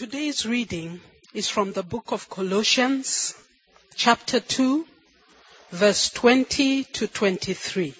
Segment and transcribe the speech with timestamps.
[0.00, 0.98] Today's reading
[1.34, 3.34] is from the book of Colossians,
[3.94, 4.86] chapter 2,
[5.72, 7.92] verse 20 to 23.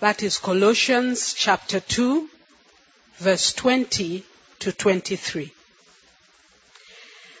[0.00, 2.26] That is Colossians chapter 2,
[3.18, 4.24] verse 20
[4.60, 5.52] to 23.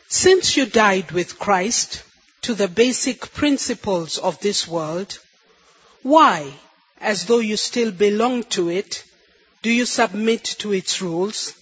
[0.08, 2.02] Since you died with Christ
[2.42, 5.18] to the basic principles of this world,
[6.02, 6.52] why,
[7.00, 9.02] as though you still belong to it,
[9.62, 11.54] do you submit to its rules?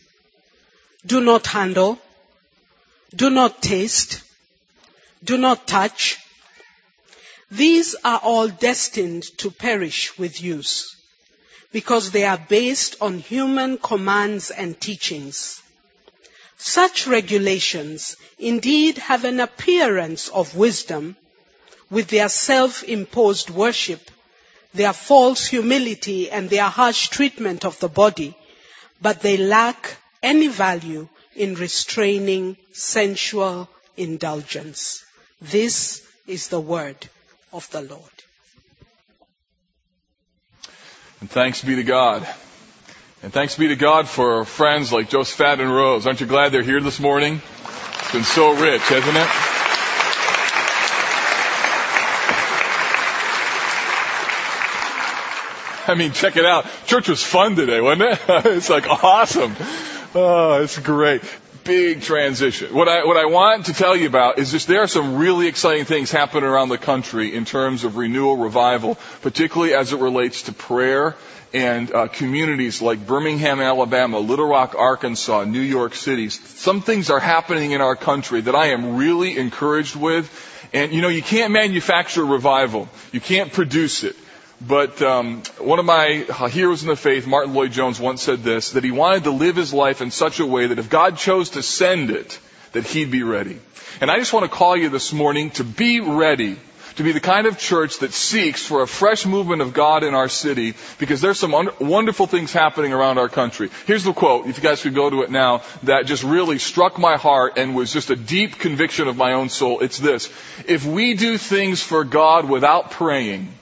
[1.07, 1.99] Do not handle.
[3.15, 4.23] Do not taste.
[5.25, 6.19] Do not touch.
[7.51, 10.97] These are all destined to perish with use
[11.73, 15.63] because they are based on human commands and teachings.
[16.59, 21.17] Such regulations indeed have an appearance of wisdom
[21.91, 24.11] with their self-imposed worship,
[24.75, 28.37] their false humility and their harsh treatment of the body,
[29.01, 35.05] but they lack any value in restraining sensual indulgence.
[35.41, 37.09] This is the word
[37.53, 38.03] of the Lord.
[41.21, 42.27] And thanks be to God.
[43.23, 46.07] And thanks be to God for friends like Josephat and Rose.
[46.07, 47.43] Aren't you glad they're here this morning?
[48.01, 49.29] It's been so rich, hasn't it?
[55.87, 56.67] I mean, check it out.
[56.87, 58.21] Church was fun today, wasn't it?
[58.29, 59.55] it's like awesome.
[60.13, 61.23] Oh, it's great.
[61.63, 62.75] Big transition.
[62.75, 65.47] What I, what I want to tell you about is just there are some really
[65.47, 70.43] exciting things happening around the country in terms of renewal revival, particularly as it relates
[70.43, 71.15] to prayer
[71.53, 76.29] and uh, communities like Birmingham, Alabama, Little Rock, Arkansas, New York City.
[76.29, 80.29] Some things are happening in our country that I am really encouraged with.
[80.73, 82.89] And you know, you can't manufacture revival.
[83.13, 84.17] You can't produce it.
[84.61, 88.85] But um, one of my heroes in the faith, Martyn Lloyd-Jones, once said this: that
[88.85, 91.63] he wanted to live his life in such a way that if God chose to
[91.63, 92.39] send it,
[92.73, 93.59] that he'd be ready.
[94.01, 96.57] And I just want to call you this morning to be ready
[96.97, 100.15] to be the kind of church that seeks for a fresh movement of God in
[100.15, 103.71] our city because there's some un- wonderful things happening around our country.
[103.87, 106.99] Here's the quote, if you guys could go to it now, that just really struck
[106.99, 109.81] my heart and was just a deep conviction of my own soul.
[109.81, 110.29] It's this.
[110.67, 113.55] If we do things for God without praying,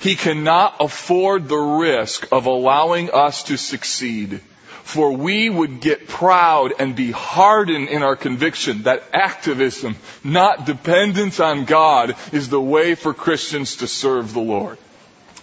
[0.00, 4.40] he cannot afford the risk of allowing us to succeed.
[4.82, 11.40] For we would get proud and be hardened in our conviction that activism, not dependence
[11.40, 14.78] on God, is the way for Christians to serve the Lord.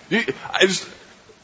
[0.09, 0.87] Just,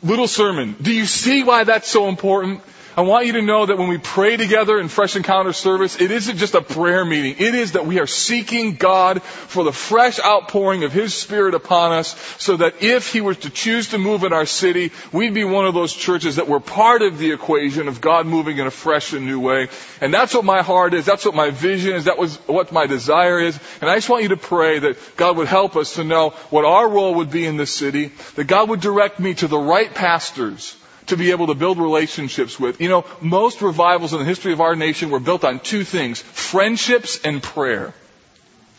[0.02, 0.78] little sermon.
[0.82, 2.62] Do you see why that's so important?
[2.98, 6.10] I want you to know that when we pray together in Fresh Encounter service, it
[6.10, 7.36] isn't just a prayer meeting.
[7.38, 11.92] It is that we are seeking God for the fresh outpouring of His Spirit upon
[11.92, 15.44] us so that if He were to choose to move in our city, we'd be
[15.44, 18.72] one of those churches that were part of the equation of God moving in a
[18.72, 19.70] fresh and new way.
[20.02, 21.06] And that's what my heart is.
[21.06, 22.06] That's what my vision is.
[22.06, 23.60] That was what my desire is.
[23.82, 26.66] And I just want you to pray that God would help us to know what
[26.66, 29.94] our role would be in this city, that God would direct me to the right
[29.94, 30.76] pastors
[31.10, 32.82] to be able to build relationships with.
[32.82, 36.22] You know, most revivals in the history of our nation were built on two things,
[36.22, 37.94] friendships and prayer.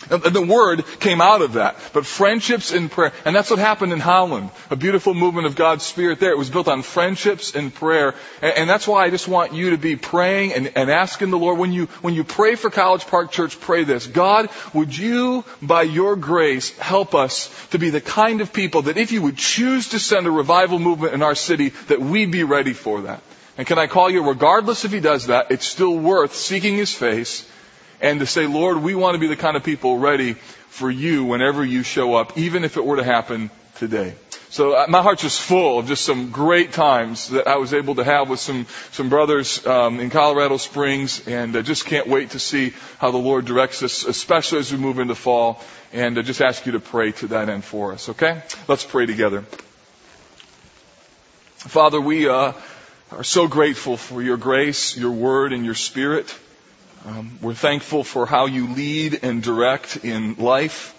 [0.08, 1.76] And the word came out of that.
[1.92, 3.12] But friendships and prayer.
[3.24, 4.50] And that's what happened in Holland.
[4.70, 6.30] A beautiful movement of God's Spirit there.
[6.30, 8.14] It was built on friendships and prayer.
[8.40, 11.58] And, that's why I just want you to be praying and, and asking the Lord,
[11.58, 14.06] when you, when you pray for College Park Church, pray this.
[14.06, 18.96] God, would you, by your grace, help us to be the kind of people that
[18.96, 22.44] if you would choose to send a revival movement in our city, that we'd be
[22.44, 23.22] ready for that.
[23.58, 26.94] And can I call you, regardless if he does that, it's still worth seeking his
[26.94, 27.49] face
[28.00, 31.24] and to say, Lord, we want to be the kind of people ready for you
[31.24, 34.14] whenever you show up, even if it were to happen today.
[34.50, 37.94] So uh, my heart's just full of just some great times that I was able
[37.94, 42.30] to have with some some brothers um, in Colorado Springs, and I just can't wait
[42.30, 45.62] to see how the Lord directs us, especially as we move into fall.
[45.92, 48.08] And I just ask you to pray to that end for us.
[48.08, 49.42] Okay, let's pray together.
[51.58, 52.52] Father, we uh,
[53.12, 56.36] are so grateful for your grace, your word, and your spirit.
[57.06, 60.96] Um, we're thankful for how you lead and direct in life.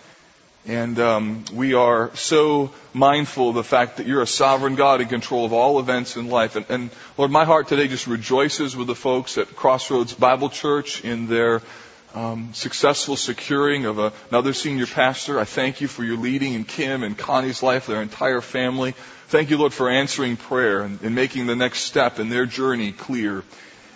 [0.65, 5.07] And um, we are so mindful of the fact that you're a sovereign God in
[5.07, 6.55] control of all events in life.
[6.55, 11.03] And, and Lord, my heart today just rejoices with the folks at Crossroads Bible Church
[11.03, 11.61] in their
[12.15, 15.39] um, successful securing of a, another senior pastor.
[15.39, 18.93] I thank you for your leading in Kim and Connie's life, their entire family.
[19.27, 22.91] Thank you, Lord, for answering prayer and, and making the next step in their journey
[22.91, 23.43] clear.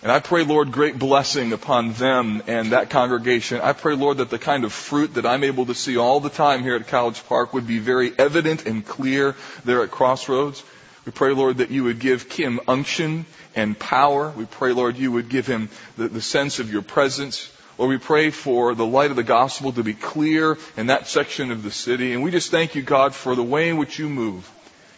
[0.03, 3.61] And I pray, Lord, great blessing upon them and that congregation.
[3.61, 6.29] I pray, Lord, that the kind of fruit that I'm able to see all the
[6.29, 10.63] time here at College Park would be very evident and clear there at Crossroads.
[11.05, 13.25] We pray, Lord, that you would give Kim unction
[13.55, 14.31] and power.
[14.35, 17.51] We pray, Lord, you would give him the, the sense of your presence.
[17.77, 21.51] Lord, we pray for the light of the gospel to be clear in that section
[21.51, 22.13] of the city.
[22.13, 24.49] And we just thank you, God, for the way in which you move.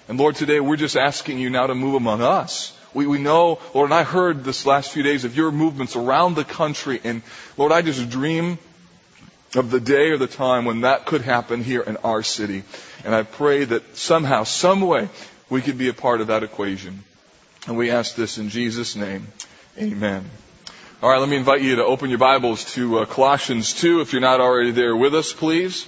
[0.07, 2.76] And Lord, today we're just asking you now to move among us.
[2.93, 6.35] We, we know, Lord, and I heard this last few days of your movements around
[6.35, 6.99] the country.
[7.03, 7.21] And
[7.57, 8.57] Lord, I just dream
[9.55, 12.63] of the day or the time when that could happen here in our city.
[13.05, 15.09] And I pray that somehow, some way,
[15.49, 17.03] we could be a part of that equation.
[17.67, 19.27] And we ask this in Jesus' name.
[19.77, 20.29] Amen.
[21.01, 24.13] All right, let me invite you to open your Bibles to uh, Colossians 2 if
[24.13, 25.85] you're not already there with us, please.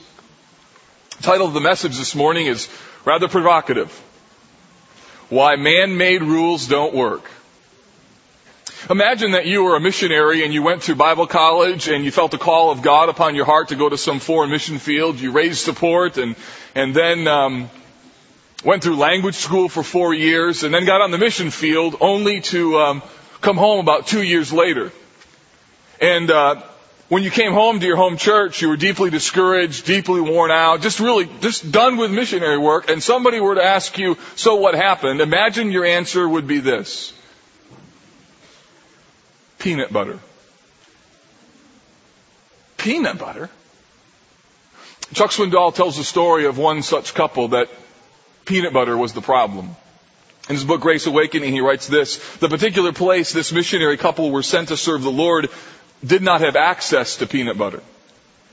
[1.17, 2.69] The title of the message this morning is
[3.05, 3.91] rather provocative.
[5.29, 7.29] Why man-made rules don't work.
[8.89, 12.31] Imagine that you were a missionary and you went to Bible college and you felt
[12.31, 15.19] the call of God upon your heart to go to some foreign mission field.
[15.19, 16.35] You raised support and
[16.73, 17.69] and then um,
[18.63, 22.41] went through language school for four years and then got on the mission field only
[22.41, 23.03] to um,
[23.41, 24.91] come home about two years later.
[26.01, 26.63] And uh,
[27.09, 30.81] when you came home to your home church, you were deeply discouraged, deeply worn out,
[30.81, 32.89] just really just done with missionary work.
[32.89, 37.11] And somebody were to ask you, "So what happened?" Imagine your answer would be this:
[39.57, 40.19] peanut butter.
[42.77, 43.49] Peanut butter.
[45.13, 47.69] Chuck Swindoll tells the story of one such couple that
[48.45, 49.75] peanut butter was the problem.
[50.47, 54.41] In his book Grace Awakening, he writes this, the particular place this missionary couple were
[54.41, 55.49] sent to serve the Lord
[56.05, 57.81] did not have access to peanut butter.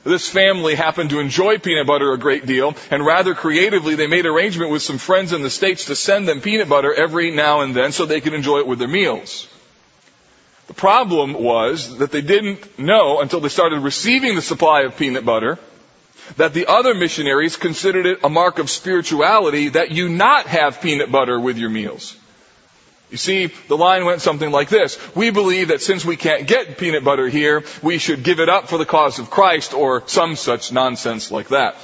[0.03, 4.25] This family happened to enjoy peanut butter a great deal, and rather creatively they made
[4.25, 7.75] arrangement with some friends in the States to send them peanut butter every now and
[7.75, 9.49] then so they could enjoy it with their meals.
[10.67, 15.25] The problem was that they didn't know until they started receiving the supply of peanut
[15.25, 15.57] butter
[16.35, 21.11] that the other missionaries considered it a mark of spirituality that you not have peanut
[21.11, 22.17] butter with your meals.
[23.09, 24.97] You see, the line went something like this.
[25.15, 28.67] We believe that since we can't get peanut butter here, we should give it up
[28.67, 31.77] for the cause of Christ or some such nonsense like that.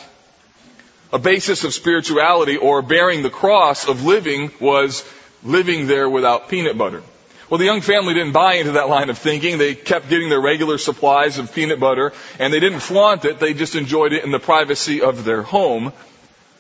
[1.14, 5.08] A basis of spirituality or bearing the cross of living was
[5.44, 7.04] living there without peanut butter.
[7.50, 9.58] Well, the young family didn't buy into that line of thinking.
[9.58, 13.40] They kept getting their regular supplies of peanut butter and they didn't flaunt it.
[13.40, 15.94] They just enjoyed it in the privacy of their home.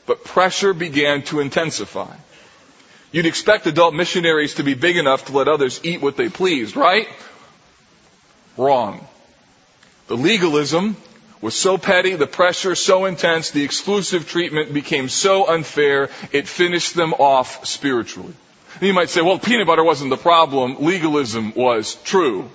[0.06, 2.16] But pressure began to intensify.
[3.14, 6.76] You'd expect adult missionaries to be big enough to let others eat what they pleased,
[6.76, 7.08] right?
[8.58, 9.08] Wrong.
[10.08, 10.98] The legalism
[11.40, 16.96] was so petty, the pressure so intense, the exclusive treatment became so unfair, it finished
[16.96, 18.34] them off spiritually.
[18.80, 22.50] And you might say, well, peanut butter wasn't the problem, legalism was true.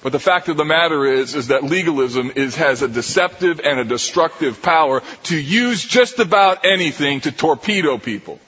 [0.00, 3.80] But the fact of the matter is, is that legalism is, has a deceptive and
[3.80, 8.38] a destructive power to use just about anything to torpedo people.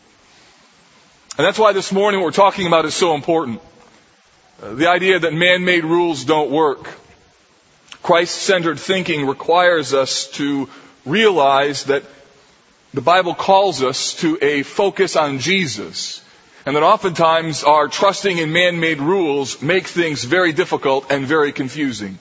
[1.40, 3.62] And that's why this morning what we're talking about is so important.
[4.62, 6.86] Uh, the idea that man-made rules don't work.
[8.02, 10.68] Christ-centered thinking requires us to
[11.06, 12.02] realize that
[12.92, 16.22] the Bible calls us to a focus on Jesus.
[16.66, 22.18] And that oftentimes our trusting in man-made rules make things very difficult and very confusing.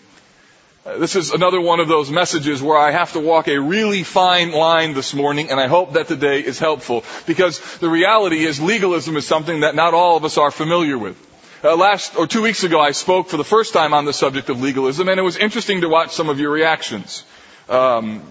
[0.98, 4.52] This is another one of those messages where I have to walk a really fine
[4.52, 7.04] line this morning, and I hope that today is helpful.
[7.28, 11.18] Because the reality is legalism is something that not all of us are familiar with.
[11.64, 14.50] Uh, last or two weeks ago, I spoke for the first time on the subject
[14.50, 17.24] of legalism, and it was interesting to watch some of your reactions.
[17.68, 18.24] Um,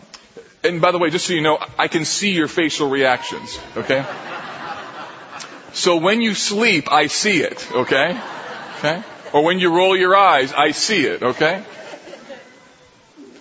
[0.64, 3.58] and by the way, just so you know, I can see your facial reactions.
[3.76, 4.04] Okay.
[5.72, 7.70] So when you sleep, I see it.
[7.72, 8.18] Okay.
[8.78, 9.02] Okay.
[9.32, 11.22] Or when you roll your eyes, I see it.
[11.22, 11.62] Okay.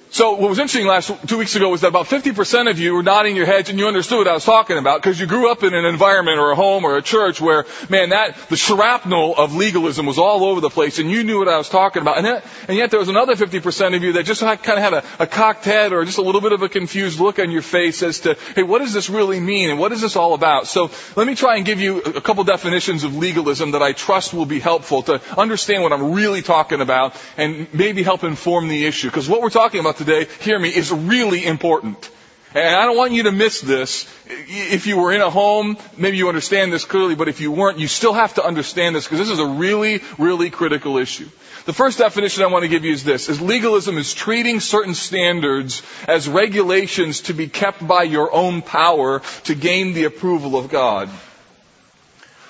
[0.09, 3.03] So what was interesting last two weeks ago was that about 50% of you were
[3.03, 5.63] nodding your heads and you understood what I was talking about because you grew up
[5.63, 9.53] in an environment or a home or a church where, man, that the shrapnel of
[9.53, 12.17] legalism was all over the place and you knew what I was talking about.
[12.17, 14.93] And, that, and yet there was another 50% of you that just kind of had
[14.93, 17.61] a, a cocked head or just a little bit of a confused look on your
[17.61, 20.67] face as to, hey, what does this really mean and what is this all about?
[20.67, 24.33] So let me try and give you a couple definitions of legalism that I trust
[24.33, 28.85] will be helpful to understand what I'm really talking about and maybe help inform the
[28.85, 29.09] issue.
[29.09, 32.09] Because what we're talking about today, hear me, is really important.
[32.55, 34.07] And I don't want you to miss this.
[34.27, 37.77] If you were in a home, maybe you understand this clearly, but if you weren't,
[37.77, 41.27] you still have to understand this because this is a really, really critical issue.
[41.65, 44.93] The first definition I want to give you is this, is legalism is treating certain
[44.93, 50.69] standards as regulations to be kept by your own power to gain the approval of
[50.69, 51.09] God.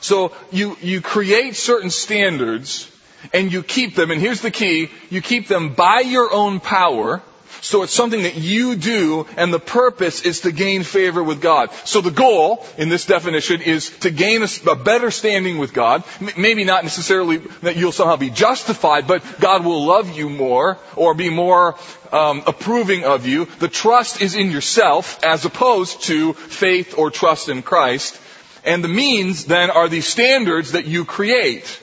[0.01, 2.91] So you, you create certain standards
[3.33, 7.21] and you keep them, and here's the key, you keep them by your own power
[7.61, 11.71] So it's something that you do and the purpose is to gain favor with God.
[11.85, 16.03] So the goal in this definition is to gain a, better standing with God.
[16.37, 21.13] Maybe not necessarily that you'll somehow be justified, but God will love you more or
[21.13, 21.75] be more
[22.11, 23.45] um, approving of you.
[23.59, 28.19] The trust is in yourself as opposed to faith or trust in Christ.
[28.63, 31.81] And the means then are the standards that you create.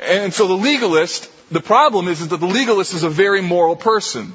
[0.00, 3.76] And so the legalist, the problem is, is that the legalist is a very moral
[3.76, 4.34] person.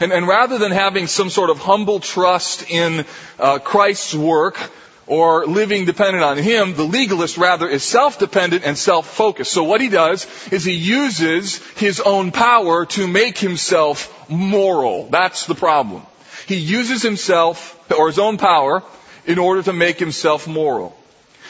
[0.00, 3.04] And, and rather than having some sort of humble trust in
[3.38, 4.58] uh, Christ's work
[5.06, 9.52] or living dependent on Him, the legalist rather is self-dependent and self-focused.
[9.52, 15.08] So what he does is he uses his own power to make himself moral.
[15.10, 16.02] That's the problem.
[16.46, 18.82] He uses himself or his own power
[19.26, 20.96] in order to make himself moral.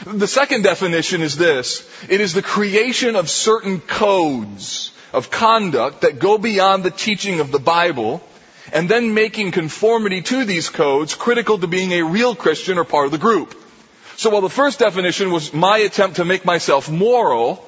[0.04, 1.88] The second definition is this.
[2.08, 7.50] It is the creation of certain codes of conduct that go beyond the teaching of
[7.50, 8.22] the Bible
[8.72, 13.06] and then making conformity to these codes critical to being a real Christian or part
[13.06, 13.54] of the group.
[14.16, 17.64] So while the first definition was my attempt to make myself moral,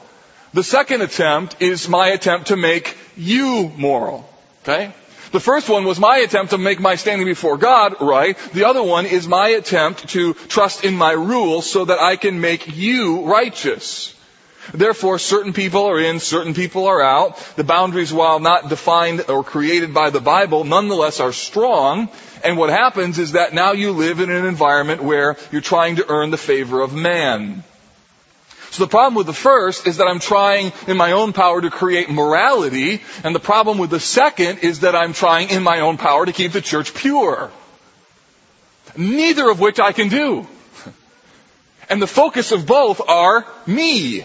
[0.55, 4.29] the second attempt is my attempt to make you moral.
[4.63, 4.93] Okay?
[5.33, 8.39] The first one was my attempt to make my standing before God right.
[8.53, 12.41] The other one is my attempt to trust in my rules so that I can
[12.41, 14.16] make you righteous.
[14.73, 17.39] Therefore, certain people are in, certain people are out.
[17.57, 22.09] The boundaries, while not defined or created by the Bible, nonetheless are strong.
[22.43, 26.07] And what happens is that now you live in an environment where you're trying to
[26.09, 27.65] earn the favor of man.
[28.71, 31.71] So the problem with the first is that I'm trying in my own power to
[31.71, 35.97] create morality, and the problem with the second is that I'm trying in my own
[35.97, 37.51] power to keep the church pure.
[38.97, 40.47] Neither of which I can do.
[41.89, 44.25] And the focus of both are me.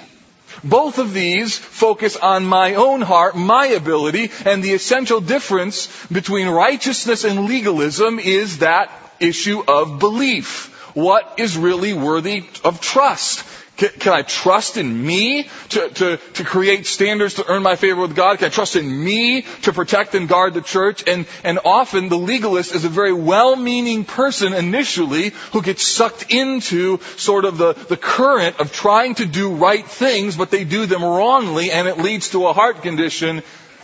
[0.63, 6.47] Both of these focus on my own heart, my ability, and the essential difference between
[6.47, 10.67] righteousness and legalism is that issue of belief.
[10.95, 13.43] What is really worthy of trust?
[13.81, 18.01] Can, can I trust in me to, to, to create standards to earn my favor
[18.01, 18.37] with God?
[18.37, 21.03] Can I trust in me to protect and guard the church?
[21.07, 26.99] And, and often the legalist is a very well-meaning person initially who gets sucked into
[27.17, 31.03] sort of the, the current of trying to do right things, but they do them
[31.03, 33.41] wrongly and it leads to a heart condition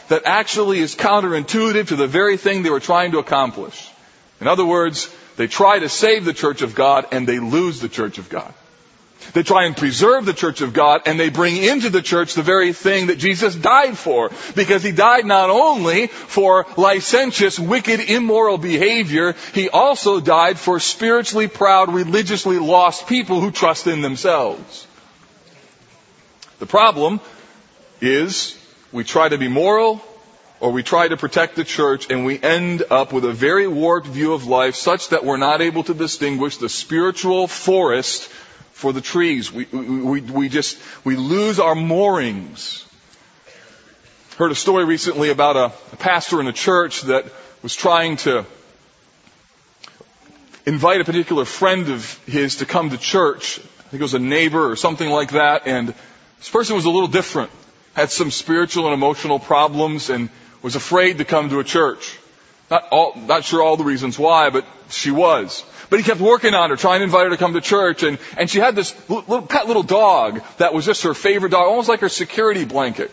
[0.09, 3.89] that actually is counterintuitive to the very thing they were trying to accomplish.
[4.39, 7.89] In other words, they try to save the church of God and they lose the
[7.89, 8.53] church of God.
[9.33, 12.43] They try and preserve the church of God and they bring into the church the
[12.43, 14.31] very thing that Jesus died for.
[14.55, 21.47] Because he died not only for licentious, wicked, immoral behavior, he also died for spiritually
[21.47, 24.87] proud, religiously lost people who trust in themselves.
[26.59, 27.19] The problem
[28.01, 28.57] is
[28.91, 30.01] we try to be moral
[30.59, 34.07] or we try to protect the church and we end up with a very warped
[34.07, 38.29] view of life such that we're not able to distinguish the spiritual forest
[38.77, 39.51] for the trees.
[39.51, 42.85] We, we, we just, we lose our moorings.
[44.37, 47.25] Heard a story recently about a, a pastor in a church that
[47.63, 48.45] was trying to
[50.67, 53.57] invite a particular friend of his to come to church.
[53.57, 55.65] I think it was a neighbor or something like that.
[55.65, 55.95] And
[56.37, 57.49] this person was a little different.
[57.95, 60.29] Had some spiritual and emotional problems and
[60.61, 62.19] was afraid to come to a church.
[62.69, 65.63] Not all, not sure all the reasons why, but she was.
[65.89, 68.17] But he kept working on her, trying to invite her to come to church, and,
[68.37, 71.87] and she had this little, pet little dog that was just her favorite dog, almost
[71.87, 73.11] like her security blanket.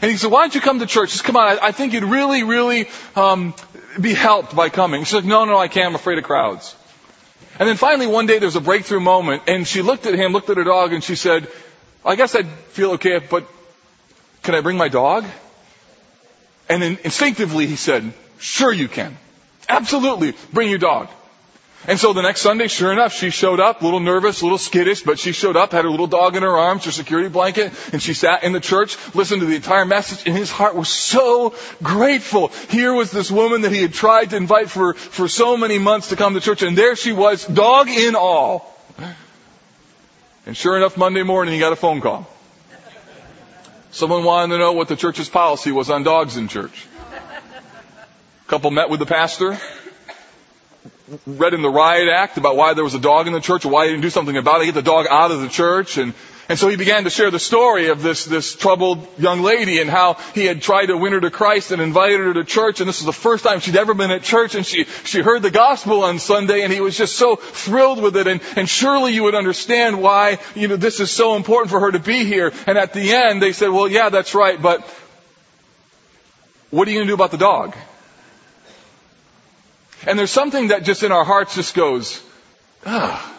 [0.00, 1.12] And he said, why don't you come to church?
[1.12, 3.54] Just come on, I, I think you'd really, really um,
[4.00, 5.04] be helped by coming.
[5.04, 6.74] She's like, no, no, I can't, I'm afraid of crowds.
[7.58, 10.32] And then finally one day there was a breakthrough moment, and she looked at him,
[10.32, 11.46] looked at her dog, and she said,
[12.04, 13.46] I guess I'd feel okay, but
[14.42, 15.24] can I bring my dog?
[16.68, 19.16] And then instinctively he said, sure you can.
[19.68, 21.08] Absolutely, bring your dog.
[21.86, 24.56] And so the next Sunday, sure enough, she showed up, a little nervous, a little
[24.56, 27.72] skittish, but she showed up, had her little dog in her arms, her security blanket,
[27.92, 30.88] and she sat in the church, listened to the entire message, and his heart was
[30.88, 32.48] so grateful.
[32.70, 36.08] Here was this woman that he had tried to invite for, for so many months
[36.08, 38.74] to come to church, and there she was, dog in all.
[40.46, 42.26] And sure enough, Monday morning, he got a phone call.
[43.90, 46.86] Someone wanted to know what the church's policy was on dogs in church.
[48.46, 49.58] Couple met with the pastor,
[51.26, 53.86] read in the riot act about why there was a dog in the church why
[53.86, 55.96] he didn't do something about it, get the dog out of the church.
[55.96, 56.12] And,
[56.50, 59.88] and so he began to share the story of this, this troubled young lady and
[59.88, 62.80] how he had tried to win her to Christ and invited her to church.
[62.80, 65.40] And this was the first time she'd ever been at church and she, she heard
[65.40, 68.26] the gospel on Sunday and he was just so thrilled with it.
[68.26, 71.92] And, and surely you would understand why, you know, this is so important for her
[71.92, 72.52] to be here.
[72.66, 74.82] And at the end they said, well, yeah, that's right, but
[76.70, 77.74] what are you going to do about the dog?
[80.06, 82.22] And there's something that just in our hearts just goes,
[82.84, 83.30] ah.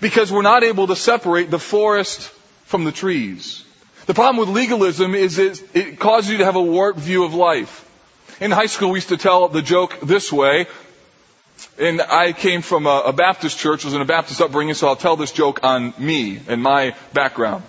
[0.00, 2.20] Because we're not able to separate the forest
[2.64, 3.64] from the trees.
[4.06, 7.34] The problem with legalism is it, it causes you to have a warped view of
[7.34, 7.80] life.
[8.40, 10.66] In high school, we used to tell the joke this way.
[11.78, 14.96] And I came from a, a Baptist church, was in a Baptist upbringing, so I'll
[14.96, 17.62] tell this joke on me and my background.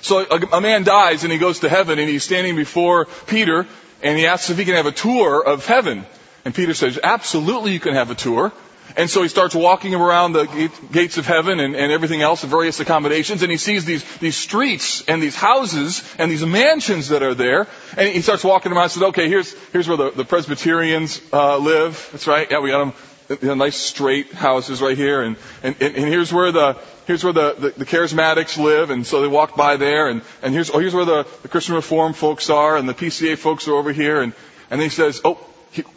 [0.00, 3.66] So a, a man dies and he goes to heaven and he's standing before Peter
[4.02, 6.06] and he asks if he can have a tour of heaven.
[6.48, 8.52] And Peter says, absolutely you can have a tour.
[8.96, 10.46] And so he starts walking him around the
[10.90, 14.34] gates of heaven and, and everything else, the various accommodations, and he sees these, these
[14.34, 17.66] streets and these houses and these mansions that are there.
[17.98, 21.58] And he starts walking around and says, okay, here's, here's where the, the Presbyterians uh,
[21.58, 22.08] live.
[22.12, 22.50] That's right.
[22.50, 25.20] Yeah, we got them you know, nice straight houses right here.
[25.20, 28.88] And, and, and here's where the, here's where the, the, the charismatics live.
[28.88, 30.08] And so they walk by there.
[30.08, 32.78] And, and here's, oh, here's where the, the Christian Reform folks are.
[32.78, 34.22] And the PCA folks are over here.
[34.22, 34.32] And,
[34.70, 35.38] and he says, oh,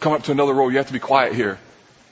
[0.00, 0.68] come up to another row.
[0.68, 1.58] You have to be quiet here.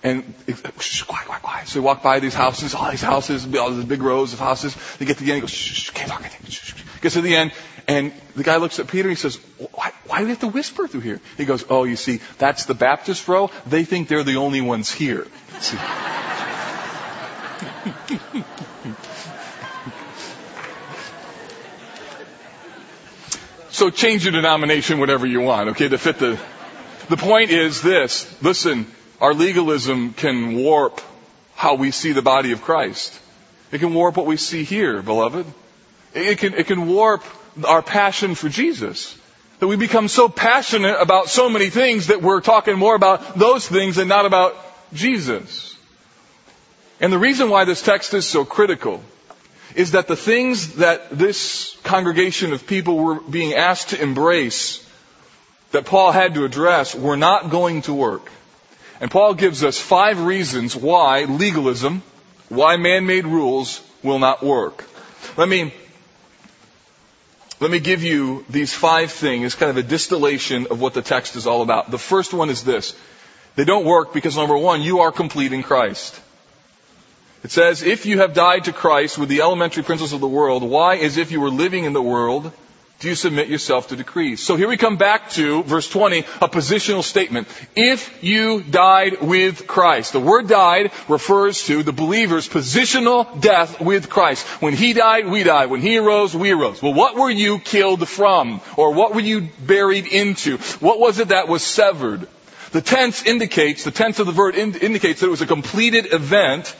[0.02, 0.34] And
[0.78, 1.68] shh, quiet, quiet, quiet.
[1.68, 4.74] So we walk by these houses, all these houses, all these big rows of houses.
[4.98, 6.82] They get to the end, he goes, shh, shh, can't talk, can't shh, shh.
[7.02, 7.52] Gets to the end,
[7.86, 9.36] and the guy looks at Peter and he says,
[9.72, 11.20] why, why do we have to whisper through here?
[11.36, 13.50] He goes, oh, you see, that's the Baptist row.
[13.66, 15.26] They think they're the only ones here.
[23.70, 26.38] so change your denomination whatever you want, okay, to fit the,
[27.10, 28.42] the point is this.
[28.42, 28.86] Listen,
[29.20, 31.00] our legalism can warp
[31.54, 33.18] how we see the body of Christ.
[33.72, 35.46] It can warp what we see here, beloved.
[36.14, 37.22] It can, it can warp
[37.64, 39.16] our passion for Jesus.
[39.58, 43.68] That we become so passionate about so many things that we're talking more about those
[43.68, 44.56] things and not about
[44.94, 45.76] Jesus.
[47.00, 49.02] And the reason why this text is so critical
[49.74, 54.86] is that the things that this congregation of people were being asked to embrace,
[55.72, 58.30] that Paul had to address, were not going to work.
[59.00, 62.02] And Paul gives us five reasons why legalism,
[62.48, 64.84] why man-made rules will not work.
[65.36, 65.72] Let me,
[67.60, 71.36] let me give you these five things, kind of a distillation of what the text
[71.36, 71.90] is all about.
[71.90, 72.94] The first one is this.
[73.56, 76.20] They don't work because number one, you are complete in Christ.
[77.42, 80.62] It says, if you have died to Christ with the elementary principles of the world,
[80.62, 82.52] why, as if you were living in the world,
[83.00, 84.42] do you submit yourself to decrees?
[84.42, 87.48] So here we come back to verse 20, a positional statement.
[87.74, 90.12] If you died with Christ.
[90.12, 94.46] The word died refers to the believer's positional death with Christ.
[94.60, 95.70] When he died, we died.
[95.70, 96.82] When he arose, we arose.
[96.82, 98.60] Well, what were you killed from?
[98.76, 100.58] Or what were you buried into?
[100.80, 102.28] What was it that was severed?
[102.72, 106.76] The tense indicates, the tense of the verb indicates that it was a completed event.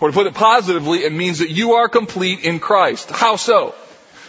[0.00, 3.10] Or to put it positively, it means that you are complete in Christ.
[3.10, 3.74] How so?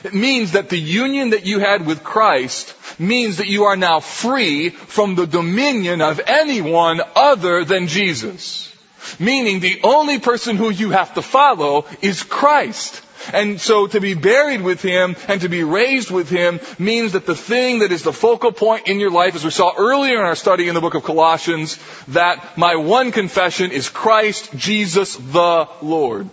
[0.04, 4.00] It means that the union that you had with Christ means that you are now
[4.00, 8.74] free from the dominion of anyone other than Jesus.
[9.20, 13.02] Meaning the only person who you have to follow is Christ.
[13.34, 17.26] And so to be buried with Him and to be raised with Him means that
[17.26, 20.26] the thing that is the focal point in your life, as we saw earlier in
[20.26, 21.78] our study in the book of Colossians,
[22.10, 26.30] that my one confession is Christ Jesus the Lord.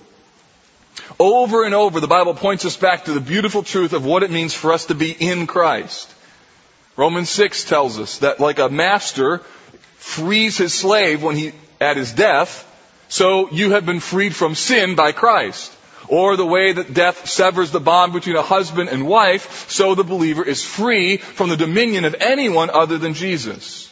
[1.19, 4.31] Over and over, the Bible points us back to the beautiful truth of what it
[4.31, 6.13] means for us to be in Christ.
[6.97, 9.39] Romans 6 tells us that like a master
[9.97, 12.65] frees his slave when he, at his death,
[13.09, 15.73] so you have been freed from sin by Christ.
[16.09, 20.05] Or the way that death severs the bond between a husband and wife, so the
[20.05, 23.86] believer is free from the dominion of anyone other than Jesus.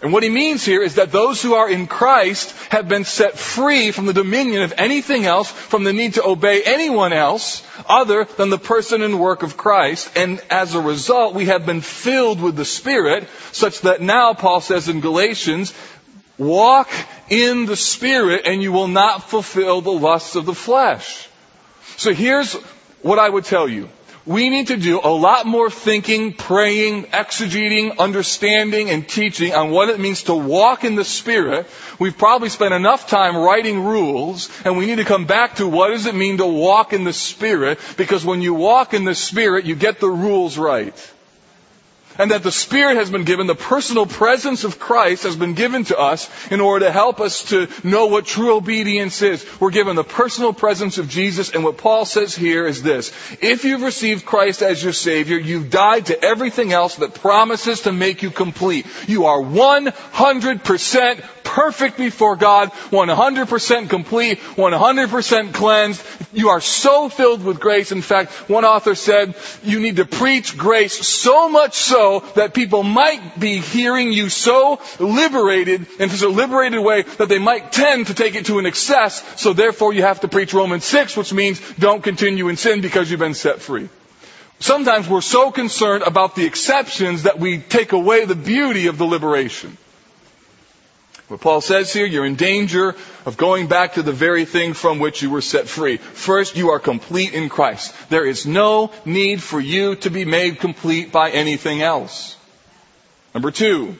[0.00, 3.36] And what he means here is that those who are in Christ have been set
[3.36, 8.24] free from the dominion of anything else, from the need to obey anyone else other
[8.36, 10.08] than the person and work of Christ.
[10.16, 14.60] And as a result, we have been filled with the Spirit, such that now, Paul
[14.60, 15.74] says in Galatians,
[16.38, 16.88] walk
[17.28, 21.28] in the Spirit and you will not fulfill the lusts of the flesh.
[21.96, 22.54] So here's
[23.02, 23.88] what I would tell you
[24.28, 29.88] we need to do a lot more thinking, praying, exegeting, understanding, and teaching on what
[29.88, 31.66] it means to walk in the Spirit.
[31.98, 35.88] We've probably spent enough time writing rules, and we need to come back to what
[35.88, 39.64] does it mean to walk in the Spirit, because when you walk in the Spirit,
[39.64, 40.94] you get the rules right
[42.18, 45.84] and that the Spirit has been given, the personal presence of Christ has been given
[45.84, 49.46] to us in order to help us to know what true obedience is.
[49.60, 53.12] We're given the personal presence of Jesus, and what Paul says here is this.
[53.40, 57.92] If you've received Christ as your Savior, you've died to everything else that promises to
[57.92, 58.86] make you complete.
[59.06, 66.02] You are 100% perfect before God, 100% complete, 100% cleansed.
[66.32, 67.90] You are so filled with grace.
[67.90, 72.82] In fact, one author said, you need to preach grace so much so that people
[72.82, 78.08] might be hearing you so liberated in such a liberated way that they might tend
[78.08, 79.24] to take it to an excess.
[79.40, 83.10] So therefore you have to preach Romans 6, which means don't continue in sin because
[83.10, 83.88] you've been set free.
[84.60, 89.04] Sometimes we're so concerned about the exceptions that we take away the beauty of the
[89.04, 89.78] liberation.
[91.28, 94.98] What Paul says here, you're in danger of going back to the very thing from
[94.98, 95.98] which you were set free.
[95.98, 97.94] First, you are complete in Christ.
[98.08, 102.34] There is no need for you to be made complete by anything else.
[103.34, 103.96] Number two,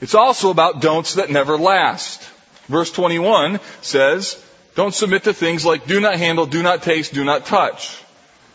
[0.00, 2.20] it's also about don'ts that never last.
[2.66, 4.42] Verse 21 says,
[4.74, 8.02] don't submit to things like do not handle, do not taste, do not touch.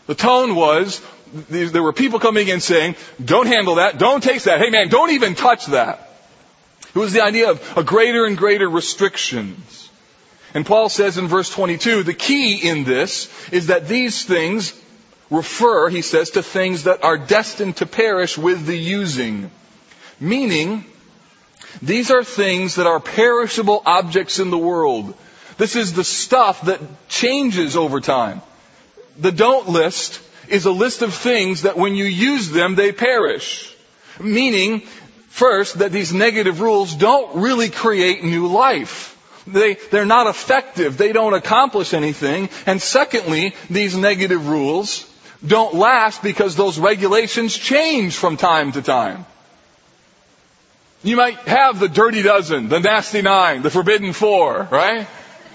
[0.06, 1.00] The tone was,
[1.48, 5.12] there were people coming in saying, don't handle that, don't taste that, hey man, don't
[5.12, 6.11] even touch that.
[6.94, 9.90] It was the idea of a greater and greater restrictions.
[10.54, 14.78] And Paul says in verse 22, the key in this is that these things
[15.30, 19.50] refer, he says, to things that are destined to perish with the using.
[20.20, 20.84] Meaning,
[21.80, 25.14] these are things that are perishable objects in the world.
[25.56, 28.42] This is the stuff that changes over time.
[29.18, 33.74] The don't list is a list of things that when you use them, they perish.
[34.20, 34.82] Meaning,
[35.32, 39.16] First, that these negative rules don't really create new life.
[39.46, 40.98] They, they're not effective.
[40.98, 42.50] They don't accomplish anything.
[42.66, 45.10] And secondly, these negative rules
[45.44, 49.24] don't last because those regulations change from time to time.
[51.02, 55.08] You might have the dirty dozen, the nasty nine, the forbidden four, right?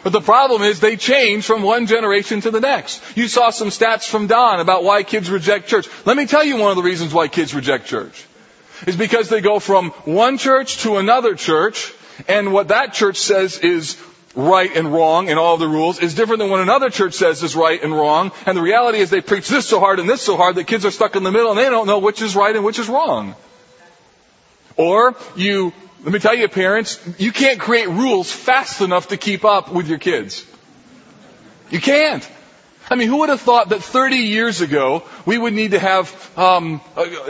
[0.03, 2.99] But the problem is they change from one generation to the next.
[3.15, 5.87] You saw some stats from Don about why kids reject church.
[6.03, 8.25] Let me tell you one of the reasons why kids reject church
[8.85, 11.93] is because they go from one church to another church,
[12.27, 13.97] and what that church says is
[14.37, 17.55] right and wrong and all the rules is different than what another church says is
[17.55, 18.31] right and wrong.
[18.45, 20.85] And the reality is they preach this so hard and this so hard that kids
[20.85, 22.87] are stuck in the middle and they don't know which is right and which is
[22.87, 23.35] wrong.
[24.75, 29.43] Or you, let me tell you parents, you can't create rules fast enough to keep
[29.43, 30.45] up with your kids.
[31.71, 32.27] You can't.
[32.89, 36.37] I mean, who would have thought that 30 years ago we would need to have
[36.37, 36.81] um,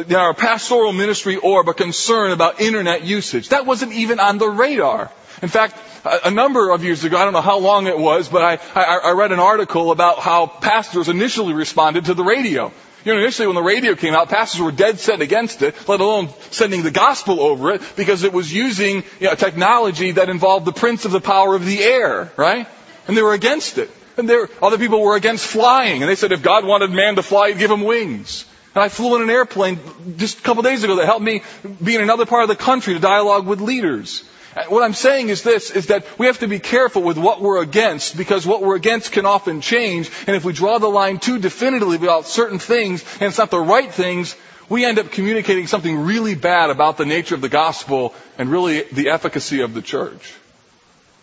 [0.08, 3.50] in our pastoral ministry orb a concern about internet usage?
[3.50, 5.12] That wasn't even on the radar.
[5.41, 8.43] In fact, a number of years ago, I don't know how long it was, but
[8.43, 12.72] I, I, I read an article about how pastors initially responded to the radio.
[13.04, 16.00] You know, initially when the radio came out, pastors were dead set against it, let
[16.02, 20.65] alone sending the gospel over it, because it was using you know, technology that involved
[20.65, 22.67] the prince of the power of the air, right?
[23.08, 23.89] And they were against it.
[24.17, 27.23] And there, other people were against flying, and they said if God wanted man to
[27.23, 28.45] fly, he'd give him wings.
[28.73, 29.80] And I flew in an airplane
[30.17, 31.43] just a couple days ago that helped me
[31.84, 34.23] be in another part of the country to dialogue with leaders.
[34.69, 37.62] What I'm saying is this, is that we have to be careful with what we're
[37.62, 41.38] against, because what we're against can often change, and if we draw the line too
[41.38, 44.36] definitively about certain things, and it's not the right things,
[44.67, 48.82] we end up communicating something really bad about the nature of the gospel and really
[48.82, 50.34] the efficacy of the church.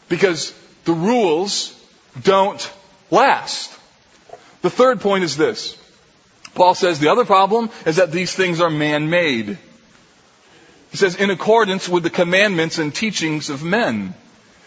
[0.08, 0.54] Because
[0.84, 1.78] the rules
[2.22, 2.72] don't
[3.10, 3.72] last.
[4.62, 5.76] The third point is this.
[6.54, 9.58] Paul says the other problem is that these things are man-made.
[10.90, 14.14] He says in accordance with the commandments and teachings of men.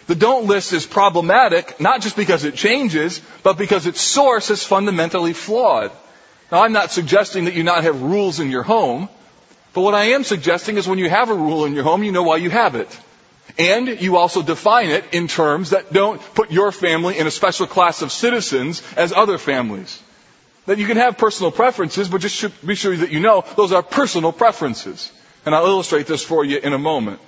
[0.08, 4.64] The don't list is problematic, not just because it changes, but because its source is
[4.64, 5.92] fundamentally flawed.
[6.52, 9.10] Now I'm not suggesting that you not have rules in your home,
[9.74, 12.12] but what I am suggesting is when you have a rule in your home, you
[12.12, 13.00] know why you have it.
[13.58, 17.66] And you also define it in terms that don't put your family in a special
[17.66, 20.02] class of citizens as other families.
[20.68, 23.82] That you can have personal preferences, but just be sure that you know those are
[23.82, 25.12] personal preferences.
[25.46, 27.20] And I'll illustrate this for you in a moment.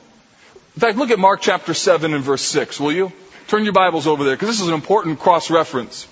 [0.76, 3.12] In fact, look at Mark chapter 7 and verse 6, will you?
[3.48, 6.08] Turn your Bibles over there, because this is an important cross-reference.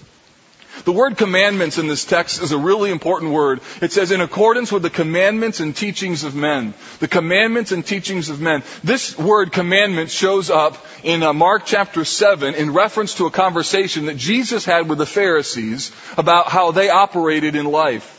[0.84, 3.62] The word commandments in this text is a really important word.
[3.82, 6.74] It says, in accordance with the commandments and teachings of men.
[7.00, 8.64] The commandments and teachings of men.
[8.84, 14.06] This word commandment shows up in uh, Mark chapter 7 in reference to a conversation
[14.06, 18.14] that Jesus had with the Pharisees about how they operated in life.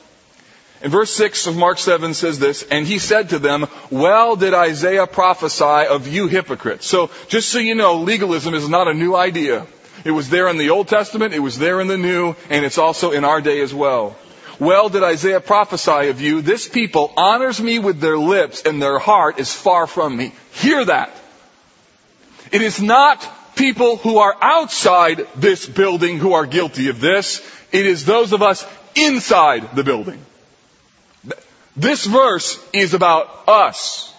[0.81, 4.55] In verse 6 of Mark 7 says this, and he said to them, well did
[4.55, 6.87] Isaiah prophesy of you hypocrites.
[6.87, 9.67] So, just so you know, legalism is not a new idea.
[10.05, 12.79] It was there in the Old Testament, it was there in the New, and it's
[12.79, 14.17] also in our day as well.
[14.59, 18.99] Well did Isaiah prophesy of you, this people honors me with their lips and their
[18.99, 20.33] heart is far from me.
[20.53, 21.15] Hear that.
[22.51, 27.41] It is not people who are outside this building who are guilty of this.
[27.71, 30.25] It is those of us inside the building.
[31.77, 34.13] This verse is about us.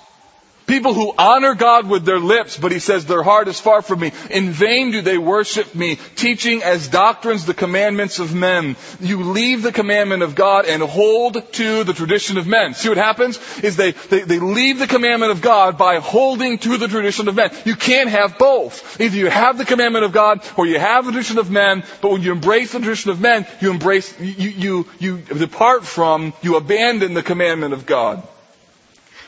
[0.70, 4.02] People who honor God with their lips, but he says their heart is far from
[4.02, 4.12] me.
[4.30, 8.76] In vain do they worship me, teaching as doctrines the commandments of men.
[9.00, 12.76] You leave the commandment of God and hold to the tradition of men.
[12.76, 13.40] See what happens?
[13.64, 17.36] Is they, they, they leave the commandment of God by holding to the tradition of
[17.36, 17.50] men.
[17.66, 19.02] You can't have both.
[19.02, 22.12] Either you have the commandment of God or you have the tradition of men, but
[22.12, 26.58] when you embrace the tradition of men, you embrace, you, you, you depart from, you
[26.58, 28.22] abandon the commandment of God.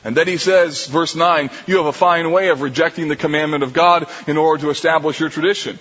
[0.04, 3.64] And then he says, verse 9, you have a fine way of rejecting the commandment
[3.64, 5.78] of God in order to establish your tradition.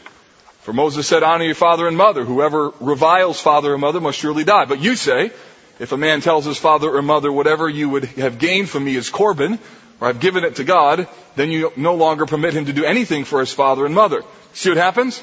[0.60, 2.24] For Moses said, honor your father and mother.
[2.24, 4.66] Whoever reviles father or mother must surely die.
[4.66, 5.32] But you say,
[5.78, 8.94] if a man tells his father or mother, whatever you would have gained from me
[8.94, 9.58] is Corban,
[10.00, 13.24] or I've given it to God, then you no longer permit him to do anything
[13.24, 14.22] for his father and mother.
[14.52, 15.22] See what happens?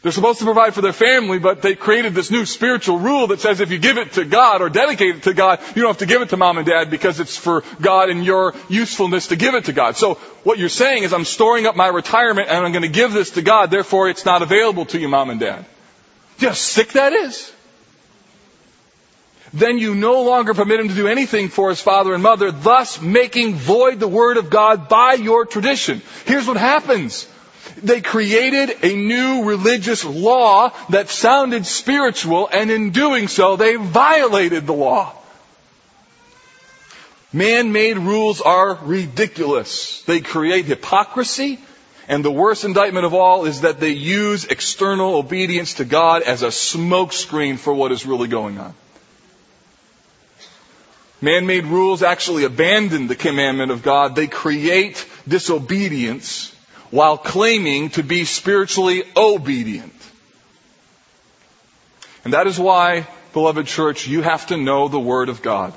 [0.00, 3.40] They're supposed to provide for their family, but they created this new spiritual rule that
[3.40, 5.98] says if you give it to God or dedicate it to God, you don't have
[5.98, 9.36] to give it to mom and dad because it's for God and your usefulness to
[9.36, 9.96] give it to God.
[9.96, 13.12] So what you're saying is I'm storing up my retirement and I'm going to give
[13.12, 15.64] this to God, therefore it's not available to you, mom and dad.
[16.38, 17.52] How sick that is?
[19.52, 23.00] Then you no longer permit him to do anything for his father and mother, thus
[23.00, 26.02] making void the word of God by your tradition.
[26.26, 27.26] Here's what happens.
[27.82, 34.66] They created a new religious law that sounded spiritual, and in doing so, they violated
[34.66, 35.14] the law.
[37.32, 40.02] Man-made rules are ridiculous.
[40.02, 41.58] They create hypocrisy,
[42.08, 46.42] and the worst indictment of all is that they use external obedience to God as
[46.42, 48.74] a smokescreen for what is really going on.
[51.20, 54.14] Man-made rules actually abandon the commandment of God.
[54.14, 56.54] They create disobedience
[56.90, 59.92] while claiming to be spiritually obedient.
[62.24, 65.72] And that is why, beloved church, you have to know the Word of God.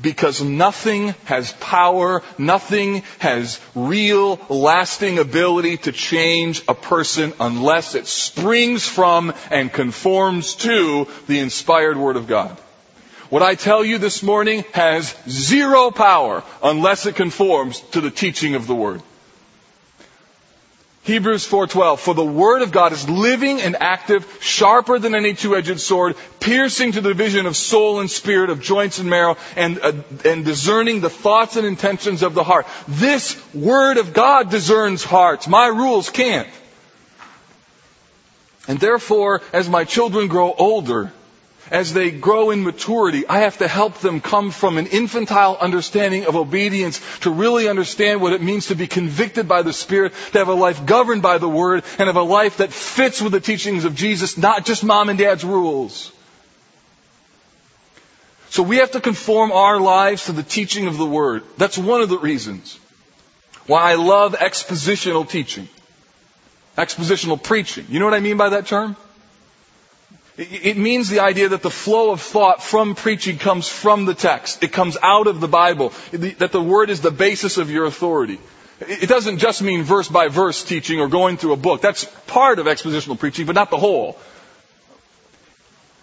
[0.00, 8.06] Because nothing has power, nothing has real, lasting ability to change a person unless it
[8.06, 12.58] springs from and conforms to the inspired Word of God.
[13.30, 18.54] What I tell you this morning has zero power unless it conforms to the teaching
[18.54, 19.02] of the Word.
[21.04, 25.78] Hebrews 4:12 For the word of God is living and active, sharper than any two-edged
[25.78, 29.92] sword, piercing to the division of soul and spirit, of joints and marrow, and uh,
[30.24, 32.66] and discerning the thoughts and intentions of the heart.
[32.88, 35.46] This word of God discerns hearts.
[35.46, 36.48] My rules can't.
[38.66, 41.12] And therefore, as my children grow older,
[41.70, 46.26] as they grow in maturity, I have to help them come from an infantile understanding
[46.26, 50.38] of obedience to really understand what it means to be convicted by the Spirit, to
[50.38, 53.40] have a life governed by the Word, and have a life that fits with the
[53.40, 56.12] teachings of Jesus, not just mom and dad's rules.
[58.50, 61.42] So we have to conform our lives to the teaching of the Word.
[61.56, 62.78] That's one of the reasons
[63.66, 65.68] why I love expositional teaching.
[66.76, 67.86] Expositional preaching.
[67.88, 68.96] You know what I mean by that term?
[70.36, 74.64] It means the idea that the flow of thought from preaching comes from the text.
[74.64, 75.92] It comes out of the Bible.
[76.10, 78.40] That the Word is the basis of your authority.
[78.80, 81.80] It doesn't just mean verse by verse teaching or going through a book.
[81.80, 84.18] That's part of expositional preaching, but not the whole.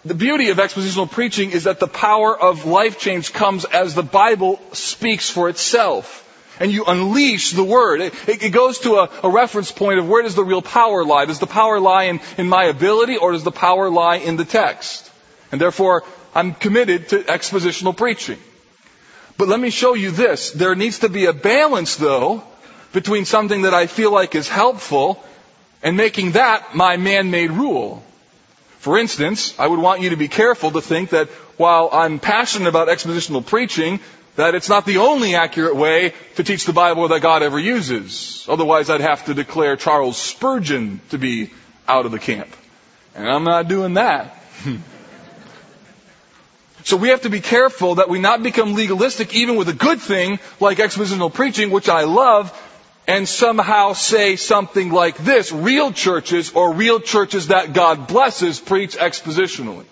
[0.06, 4.02] The beauty of expositional preaching is that the power of life change comes as the
[4.02, 6.21] Bible speaks for itself
[6.60, 8.00] and you unleash the word.
[8.00, 11.24] It, it goes to a, a, reference point of where does the real power lie?
[11.24, 14.44] Does the power lie in, in my ability or does the power lie in the
[14.44, 15.10] text?
[15.50, 18.38] And therefore, I'm committed to expositional preaching.
[19.38, 20.50] But let me show you this.
[20.50, 22.44] There needs to be a balance though
[22.92, 25.22] between something that I feel like is helpful
[25.82, 28.02] and making that my man-made rule.
[28.78, 32.68] For instance, I would want you to be careful to think that while I'm passionate
[32.68, 34.00] about expositional preaching,
[34.36, 38.46] that it's not the only accurate way to teach the Bible that God ever uses.
[38.48, 41.50] Otherwise, I'd have to declare Charles Spurgeon to be
[41.86, 42.48] out of the camp.
[43.14, 44.42] And I'm not doing that.
[46.84, 50.00] so we have to be careful that we not become legalistic even with a good
[50.00, 52.58] thing like expositional preaching, which I love,
[53.06, 55.52] and somehow say something like this.
[55.52, 59.84] Real churches or real churches that God blesses preach expositionally.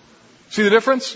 [0.49, 1.15] See the difference?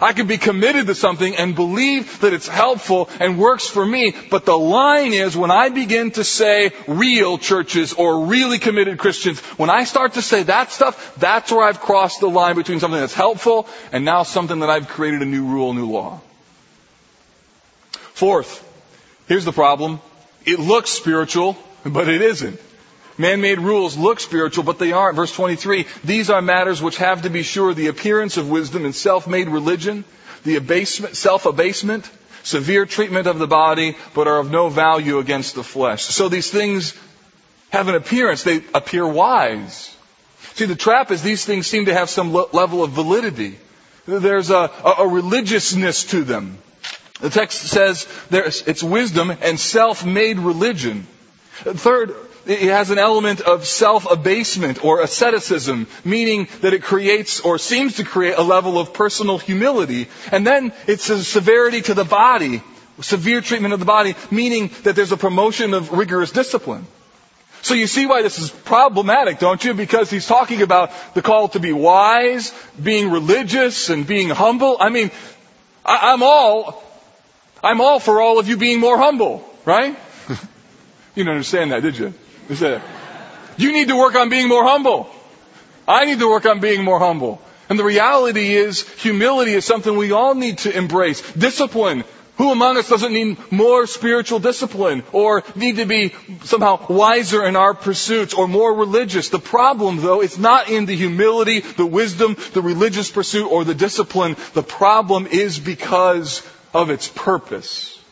[0.00, 4.14] I can be committed to something and believe that it's helpful and works for me,
[4.30, 9.40] but the line is when I begin to say real churches or really committed Christians,
[9.58, 13.00] when I start to say that stuff, that's where I've crossed the line between something
[13.00, 16.20] that's helpful and now something that I've created a new rule, new law.
[18.14, 18.62] Fourth,
[19.28, 20.00] here's the problem.
[20.46, 22.60] It looks spiritual, but it isn't.
[23.16, 25.16] Man-made rules look spiritual, but they aren't.
[25.16, 28.94] Verse 23, these are matters which have to be sure the appearance of wisdom and
[28.94, 30.04] self-made religion,
[30.44, 32.10] the abasement, self-abasement,
[32.42, 36.04] severe treatment of the body, but are of no value against the flesh.
[36.04, 36.94] So these things
[37.70, 38.42] have an appearance.
[38.42, 39.94] They appear wise.
[40.54, 43.58] See, the trap is these things seem to have some level of validity.
[44.06, 46.58] There's a, a, religiousness to them.
[47.20, 51.06] The text says it's wisdom and self-made religion.
[51.54, 52.14] Third,
[52.46, 58.04] it has an element of self-abasement or asceticism, meaning that it creates or seems to
[58.04, 60.08] create a level of personal humility.
[60.30, 62.62] And then it's a severity to the body,
[63.00, 66.86] severe treatment of the body, meaning that there's a promotion of rigorous discipline.
[67.62, 69.72] So you see why this is problematic, don't you?
[69.72, 74.76] Because he's talking about the call to be wise, being religious, and being humble.
[74.78, 75.10] I mean,
[75.82, 76.84] I, am all,
[77.62, 79.96] I'm all for all of you being more humble, right?
[80.28, 80.36] you
[81.14, 82.12] didn't understand that, did you?
[83.56, 85.08] You need to work on being more humble.
[85.86, 87.40] I need to work on being more humble.
[87.68, 91.22] And the reality is, humility is something we all need to embrace.
[91.32, 92.04] Discipline
[92.36, 97.54] who among us doesn't need more spiritual discipline or need to be somehow wiser in
[97.54, 99.28] our pursuits or more religious?
[99.28, 103.74] The problem though, it's not in the humility, the wisdom, the religious pursuit or the
[103.74, 104.36] discipline.
[104.52, 108.02] The problem is because of its purpose.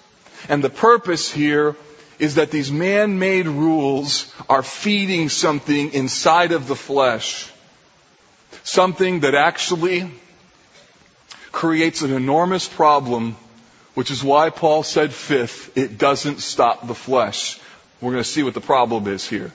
[0.48, 1.76] And the purpose here
[2.22, 7.50] is that these man-made rules are feeding something inside of the flesh.
[8.62, 10.08] Something that actually
[11.50, 13.36] creates an enormous problem
[13.94, 17.60] which is why Paul said fifth, it doesn't stop the flesh.
[18.00, 19.52] We're going to see what the problem is here.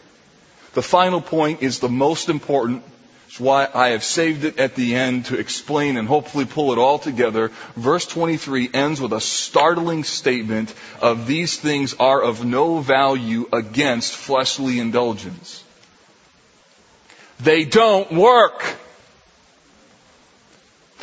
[0.74, 2.84] The final point is the most important.
[3.28, 6.78] It's why I have saved it at the end to explain and hopefully pull it
[6.78, 7.52] all together.
[7.76, 14.16] Verse 23 ends with a startling statement of these things are of no value against
[14.16, 15.64] fleshly indulgence.
[17.42, 18.64] They don't work.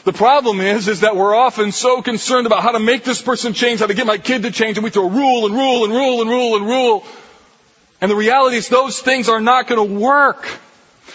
[0.04, 3.52] The problem is, is that we're often so concerned about how to make this person
[3.52, 5.92] change, how to get my kid to change, and we throw rule and rule and
[5.92, 7.04] rule and rule and rule.
[8.00, 10.46] And the reality is those things are not going to work.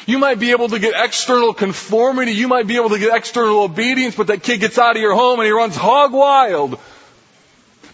[0.05, 3.63] You might be able to get external conformity, you might be able to get external
[3.63, 6.79] obedience, but that kid gets out of your home and he runs hog wild.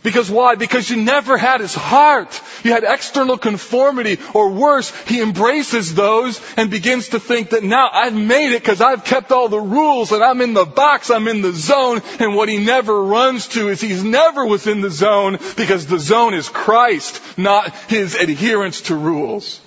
[0.05, 0.53] Because why?
[0.53, 2.39] Because you never had his heart.
[2.63, 7.89] You had external conformity, or worse, he embraces those and begins to think that now
[7.91, 11.27] I've made it because I've kept all the rules and I'm in the box, I'm
[11.27, 15.39] in the zone, and what he never runs to is he's never within the zone
[15.57, 19.59] because the zone is Christ, not his adherence to rules.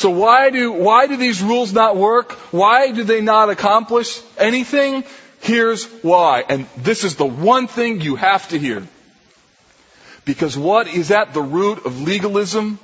[0.00, 2.32] So why do, why do these rules not work?
[2.52, 5.04] Why do they not accomplish anything?
[5.40, 6.42] Here's why.
[6.48, 8.88] And this is the one thing you have to hear.
[10.24, 12.78] Because what is at the root of legalism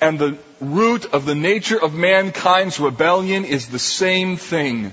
[0.00, 4.92] and the root of the nature of mankind's rebellion is the same thing.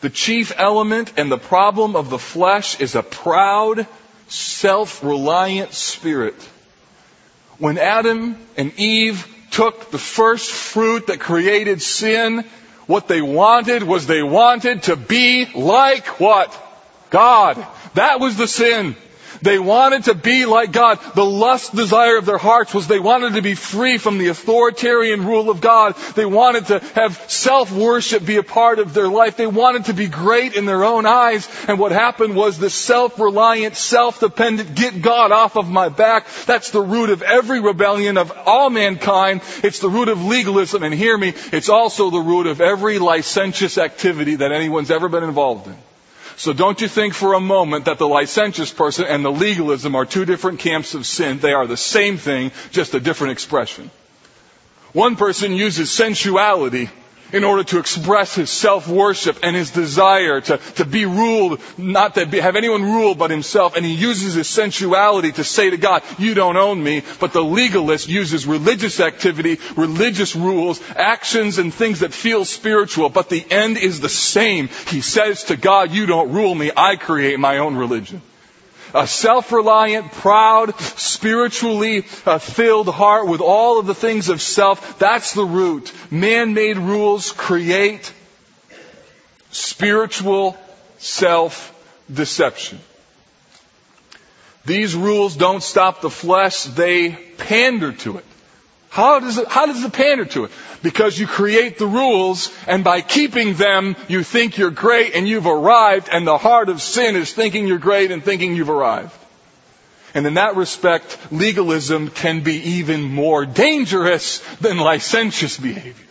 [0.00, 3.86] The chief element and the problem of the flesh is a proud,
[4.28, 6.40] self-reliant spirit.
[7.58, 12.44] When Adam and Eve took the first fruit that created sin,
[12.86, 16.56] what they wanted was they wanted to be like what?
[17.10, 17.64] God.
[17.94, 18.96] That was the sin.
[19.42, 20.98] They wanted to be like God.
[21.14, 25.26] The lust desire of their hearts was they wanted to be free from the authoritarian
[25.26, 25.96] rule of God.
[26.14, 29.36] They wanted to have self-worship be a part of their life.
[29.36, 31.48] They wanted to be great in their own eyes.
[31.68, 36.26] And what happened was the self-reliant, self-dependent, get God off of my back.
[36.46, 39.42] That's the root of every rebellion of all mankind.
[39.62, 40.82] It's the root of legalism.
[40.82, 45.24] And hear me, it's also the root of every licentious activity that anyone's ever been
[45.24, 45.76] involved in.
[46.40, 50.06] So don't you think for a moment that the licentious person and the legalism are
[50.06, 51.38] two different camps of sin.
[51.38, 53.90] They are the same thing, just a different expression.
[54.94, 56.88] One person uses sensuality
[57.32, 62.26] in order to express his self-worship and his desire to, to be ruled, not to
[62.26, 63.76] be, have anyone rule but himself.
[63.76, 67.02] And he uses his sensuality to say to God, you don't own me.
[67.18, 73.08] But the legalist uses religious activity, religious rules, actions and things that feel spiritual.
[73.08, 74.68] But the end is the same.
[74.88, 76.70] He says to God, you don't rule me.
[76.76, 78.22] I create my own religion
[78.94, 84.98] a self-reliant, proud, spiritually uh, filled heart with all of the things of self.
[84.98, 85.92] That's the root.
[86.10, 88.12] Man-made rules create
[89.50, 90.56] spiritual
[90.98, 92.78] self-deception.
[94.64, 98.24] These rules don't stop the flesh, they pander to it.
[98.90, 100.50] How does it, how does it pander to it?
[100.82, 105.46] Because you create the rules and by keeping them, you think you're great and you've
[105.46, 109.14] arrived and the heart of sin is thinking you're great and thinking you've arrived.
[110.14, 116.06] And in that respect, legalism can be even more dangerous than licentious behavior.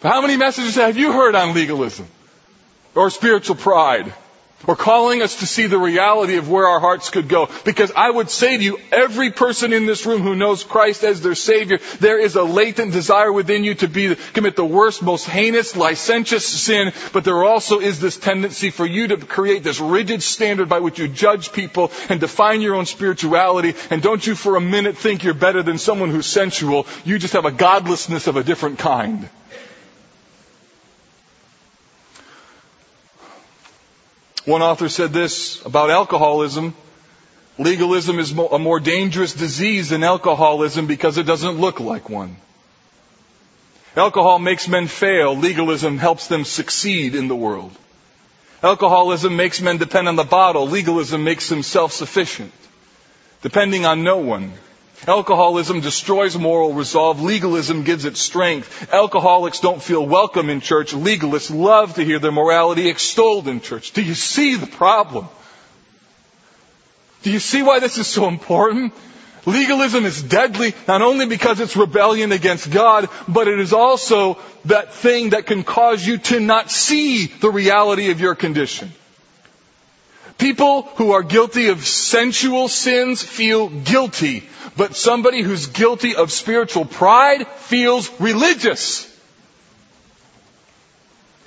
[0.00, 2.06] But how many messages have you heard on legalism?
[2.94, 4.12] Or spiritual pride?
[4.66, 7.48] Or calling us to see the reality of where our hearts could go.
[7.64, 11.20] Because I would say to you, every person in this room who knows Christ as
[11.20, 15.26] their Savior, there is a latent desire within you to be, commit the worst, most
[15.26, 20.22] heinous, licentious sin, but there also is this tendency for you to create this rigid
[20.22, 23.74] standard by which you judge people and define your own spirituality.
[23.90, 26.86] And don't you for a minute think you're better than someone who's sensual.
[27.04, 29.28] You just have a godlessness of a different kind.
[34.44, 36.74] One author said this about alcoholism.
[37.58, 42.36] Legalism is a more dangerous disease than alcoholism because it doesn't look like one.
[43.94, 45.36] Alcohol makes men fail.
[45.36, 47.72] Legalism helps them succeed in the world.
[48.62, 50.66] Alcoholism makes men depend on the bottle.
[50.66, 52.52] Legalism makes them self-sufficient,
[53.42, 54.52] depending on no one.
[55.06, 57.20] Alcoholism destroys moral resolve.
[57.20, 58.92] Legalism gives it strength.
[58.92, 60.92] Alcoholics don't feel welcome in church.
[60.92, 63.92] Legalists love to hear their morality extolled in church.
[63.92, 65.28] Do you see the problem?
[67.22, 68.92] Do you see why this is so important?
[69.44, 74.94] Legalism is deadly not only because it's rebellion against God, but it is also that
[74.94, 78.92] thing that can cause you to not see the reality of your condition.
[80.38, 86.84] People who are guilty of sensual sins feel guilty, but somebody who's guilty of spiritual
[86.84, 89.08] pride feels religious.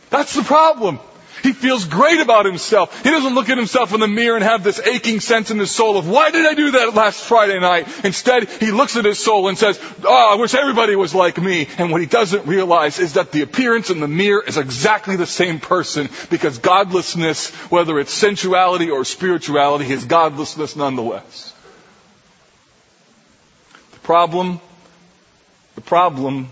[0.10, 1.00] That's the problem.
[1.44, 3.04] He feels great about himself.
[3.04, 5.72] He doesn't look at himself in the mirror and have this aching sense in his
[5.72, 7.88] soul of, why did I do that last Friday night?
[8.04, 11.68] Instead, he looks at his soul and says, oh, I wish everybody was like me.
[11.78, 15.26] And what he doesn't realize is that the appearance in the mirror is exactly the
[15.26, 21.54] same person because godlessness, whether it's sensuality or spirituality, is godlessness nonetheless.
[23.92, 24.60] The problem,
[25.76, 26.50] the problem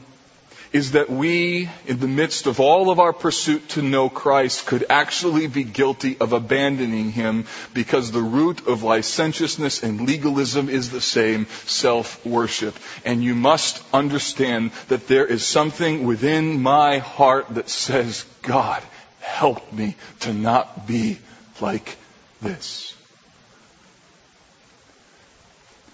[0.74, 4.86] is that we, in the midst of all of our pursuit to know Christ, could
[4.89, 7.45] actually be guilty of abandoning Him
[7.76, 12.76] because the root of licentiousness and legalism is the same, self-worship.
[13.05, 18.84] And you must understand that there is something within my heart that says, God,
[19.19, 21.19] help me to not be
[21.61, 21.97] like
[22.41, 22.93] this.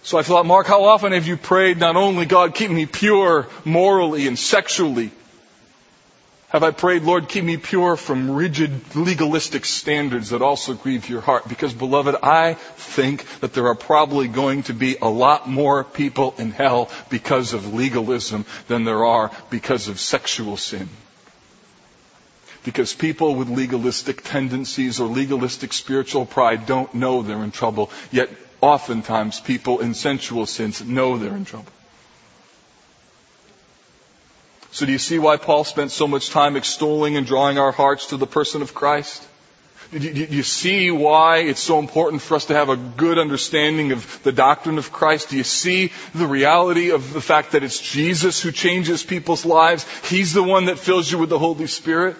[0.01, 3.47] So I thought, Mark, how often have you prayed not only, God, keep me pure
[3.65, 5.11] morally and sexually?
[6.49, 11.21] Have I prayed, Lord, keep me pure from rigid legalistic standards that also grieve your
[11.21, 11.47] heart?
[11.47, 16.33] Because, beloved, I think that there are probably going to be a lot more people
[16.39, 20.89] in hell because of legalism than there are because of sexual sin.
[22.65, 28.27] Because people with legalistic tendencies or legalistic spiritual pride don't know they're in trouble, yet
[28.61, 31.71] oftentimes people in sensual sins know they're in trouble.
[34.71, 38.07] So do you see why Paul spent so much time extolling and drawing our hearts
[38.07, 39.27] to the person of Christ?
[39.91, 44.21] Do you see why it's so important for us to have a good understanding of
[44.21, 45.29] the doctrine of Christ?
[45.29, 49.87] Do you see the reality of the fact that it's Jesus who changes people's lives?
[50.07, 52.17] He's the one that fills you with the Holy Spirit.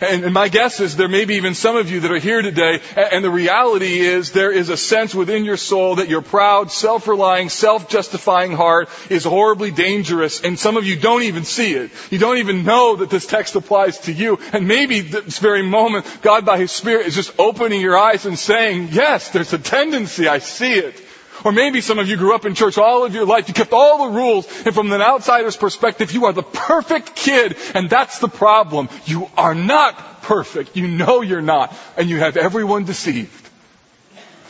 [0.00, 2.80] And, my guess is there may be even some of you that are here today,
[2.96, 7.48] and the reality is there is a sense within your soul that your proud, self-relying,
[7.48, 11.90] self-justifying heart is horribly dangerous, and some of you don't even see it.
[12.10, 14.38] You don't even know that this text applies to you.
[14.52, 18.38] And maybe this very moment, God by His Spirit is just opening your eyes and
[18.38, 21.02] saying, yes, there's a tendency, I see it.
[21.46, 23.46] Or maybe some of you grew up in church all of your life.
[23.46, 24.48] You kept all the rules.
[24.66, 27.56] And from an outsider's perspective, you are the perfect kid.
[27.72, 28.88] And that's the problem.
[29.04, 30.76] You are not perfect.
[30.76, 31.72] You know you're not.
[31.96, 33.48] And you have everyone deceived.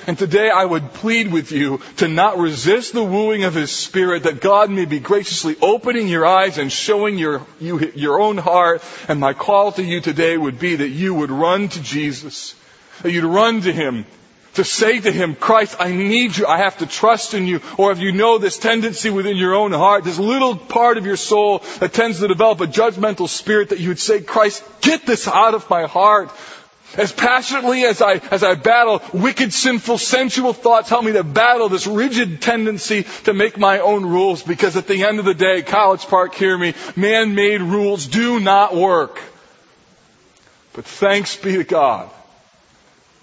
[0.07, 4.23] And today I would plead with you to not resist the wooing of His Spirit,
[4.23, 8.83] that God may be graciously opening your eyes and showing your, you, your own heart.
[9.07, 12.55] And my call to you today would be that you would run to Jesus,
[13.03, 14.07] that you'd run to Him,
[14.57, 16.47] to say to him, Christ, I need you.
[16.47, 17.61] I have to trust in you.
[17.79, 21.17] Or if you know this tendency within your own heart, this little part of your
[21.17, 25.29] soul that tends to develop a judgmental spirit that you would say, Christ, get this
[25.29, 26.31] out of my heart.
[26.97, 31.69] As passionately as I, as I battle wicked, sinful, sensual thoughts, help me to battle
[31.69, 35.63] this rigid tendency to make my own rules because at the end of the day,
[35.63, 39.21] College Park, hear me, man-made rules do not work.
[40.73, 42.11] But thanks be to God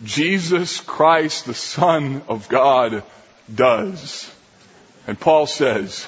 [0.03, 3.03] Jesus Christ, the Son of God,
[3.53, 4.29] does.
[5.07, 6.07] And Paul says,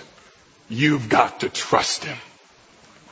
[0.70, 2.18] you've got to trust him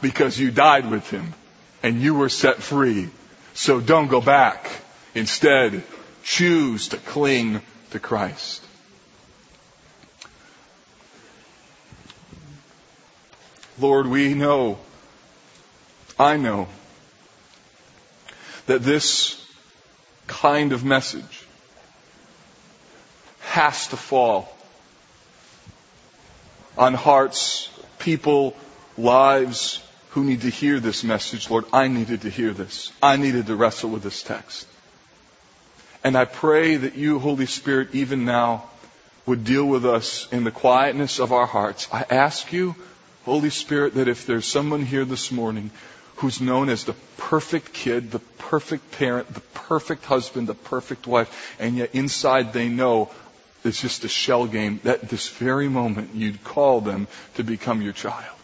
[0.02, 1.34] because you died with him
[1.82, 3.10] and you were set free.
[3.54, 4.70] So don't go back.
[5.16, 5.84] Instead,
[6.24, 7.62] choose to cling
[7.92, 8.66] to Christ.
[13.80, 14.80] Lord, we know,
[16.20, 16.68] I know,
[18.68, 19.43] that this
[20.28, 21.46] kind of message
[23.42, 24.56] has to fall
[26.78, 27.70] on hearts,
[28.00, 28.56] people,
[28.98, 31.50] lives who need to hear this message.
[31.50, 32.92] Lord, I needed to hear this.
[33.02, 34.68] I needed to wrestle with this text.
[36.04, 38.70] And I pray that you, Holy Spirit, even now,
[39.26, 41.88] would deal with us in the quietness of our hearts.
[41.92, 42.76] I ask you,
[43.24, 45.72] Holy Spirit, that if there's someone here this morning
[46.18, 51.56] who's known as the perfect kid, the perfect parent, the perfect husband, the perfect wife,
[51.60, 53.10] and yet inside they know
[53.64, 57.94] it's just a shell game, that this very moment you'd call them to become your
[57.94, 58.38] child.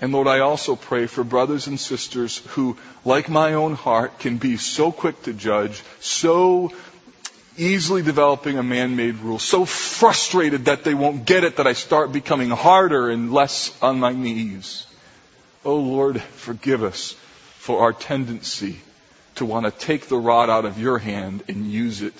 [0.00, 4.36] And Lord, I also pray for brothers and sisters who, like my own heart, can
[4.36, 6.72] be so quick to judge, so
[7.56, 12.12] easily developing a man-made rule, so frustrated that they won't get it that I start
[12.12, 14.86] becoming harder and less on my knees.
[15.64, 17.12] Oh Lord, forgive us
[17.58, 18.80] for our tendency
[19.36, 22.14] to want to take the rod out of your hand and use it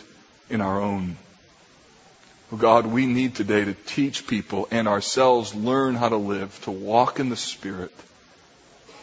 [0.49, 1.17] in our own.
[2.53, 6.71] Oh God, we need today to teach people and ourselves learn how to live, to
[6.71, 7.93] walk in the Spirit,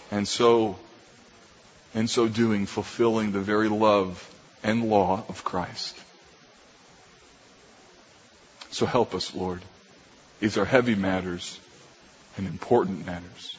[0.09, 0.77] and so,
[1.93, 4.25] in so doing, fulfilling the very love
[4.63, 5.97] and law of Christ.
[8.71, 9.61] So help us, Lord.
[10.39, 11.59] These are heavy matters
[12.37, 13.58] and important matters.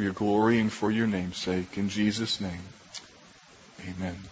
[0.00, 1.76] For your glory and for your name's sake.
[1.76, 2.62] In Jesus' name,
[3.86, 4.29] amen.